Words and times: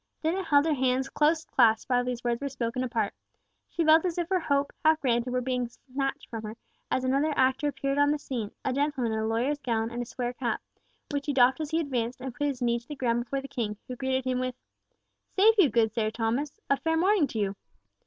Dennet 0.23 0.45
held 0.47 0.65
her 0.65 0.73
hands 0.73 1.09
close 1.09 1.45
clasped 1.45 1.87
while 1.87 2.03
these 2.03 2.23
words 2.23 2.41
were 2.41 2.49
spoken 2.49 2.83
apart. 2.83 3.13
She 3.69 3.85
felt 3.85 4.03
as 4.03 4.17
if 4.17 4.29
her 4.29 4.39
hope, 4.39 4.73
half 4.83 4.99
granted, 4.99 5.31
were 5.31 5.41
being 5.41 5.67
snatched 5.69 6.27
from 6.27 6.41
her, 6.41 6.57
as 6.89 7.03
another 7.03 7.31
actor 7.37 7.67
appeared 7.67 7.99
on 7.99 8.09
the 8.09 8.17
scene, 8.17 8.49
a 8.65 8.73
gentleman 8.73 9.11
in 9.13 9.19
a 9.19 9.27
lawyer's 9.27 9.59
gown, 9.59 9.91
and 9.91 10.07
square 10.07 10.33
cap, 10.33 10.59
which 11.11 11.27
he 11.27 11.33
doffed 11.33 11.59
as 11.61 11.69
he 11.69 11.79
advanced 11.79 12.19
and 12.19 12.33
put 12.33 12.47
his 12.47 12.63
knee 12.63 12.79
to 12.79 12.87
the 12.87 12.95
ground 12.95 13.25
before 13.25 13.41
the 13.41 13.47
King, 13.47 13.77
who 13.87 13.95
greeted 13.95 14.25
him 14.25 14.39
with 14.39 14.55
"Save 15.35 15.53
you, 15.59 15.69
good 15.69 15.91
Sir 15.93 16.09
Thomas, 16.09 16.59
a 16.67 16.77
fair 16.77 16.97
morning 16.97 17.27
to 17.27 17.37
you." 17.37 17.55